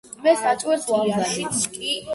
მე 0.21 0.31
საჭმელს 0.45 0.89
ვამმზადებ 0.95 1.59